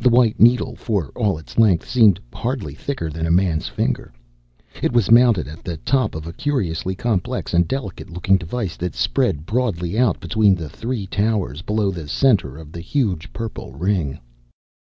The 0.00 0.08
white 0.08 0.40
needle, 0.40 0.74
for 0.74 1.10
all 1.14 1.36
its 1.36 1.58
length, 1.58 1.86
seemed 1.86 2.18
hardly 2.32 2.74
thicker 2.74 3.10
than 3.10 3.26
a 3.26 3.30
man's 3.30 3.68
finger. 3.68 4.10
It 4.80 4.90
was 4.90 5.10
mounted 5.10 5.46
at 5.48 5.62
the 5.64 5.76
top 5.76 6.14
of 6.14 6.26
a 6.26 6.32
curiously 6.32 6.94
complex 6.94 7.52
and 7.52 7.68
delicate 7.68 8.08
looking 8.08 8.38
device 8.38 8.78
that 8.78 8.94
spread 8.94 9.44
broadly 9.44 9.98
out 9.98 10.18
between 10.18 10.54
the 10.54 10.70
three 10.70 11.06
towers, 11.06 11.60
below 11.60 11.90
the 11.90 12.08
center 12.08 12.56
of 12.56 12.72
the 12.72 12.80
huge 12.80 13.34
purple 13.34 13.72
ring. 13.74 14.18